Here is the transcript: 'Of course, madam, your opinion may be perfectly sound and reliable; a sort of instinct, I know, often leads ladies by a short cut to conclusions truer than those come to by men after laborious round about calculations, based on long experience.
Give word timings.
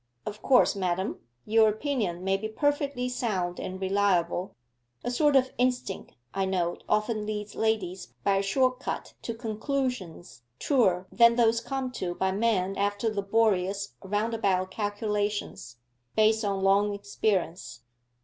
'Of 0.25 0.41
course, 0.41 0.75
madam, 0.75 1.19
your 1.45 1.69
opinion 1.69 2.23
may 2.23 2.35
be 2.35 2.47
perfectly 2.47 3.07
sound 3.07 3.59
and 3.59 3.79
reliable; 3.79 4.55
a 5.03 5.11
sort 5.11 5.35
of 5.35 5.51
instinct, 5.59 6.13
I 6.33 6.45
know, 6.45 6.77
often 6.89 7.27
leads 7.27 7.53
ladies 7.53 8.15
by 8.23 8.37
a 8.37 8.41
short 8.41 8.79
cut 8.79 9.13
to 9.21 9.35
conclusions 9.35 10.41
truer 10.57 11.05
than 11.11 11.35
those 11.35 11.61
come 11.61 11.91
to 12.01 12.15
by 12.15 12.31
men 12.31 12.75
after 12.77 13.13
laborious 13.13 13.93
round 14.03 14.33
about 14.33 14.71
calculations, 14.71 15.77
based 16.15 16.43
on 16.43 16.63
long 16.63 16.95
experience. 16.95 17.83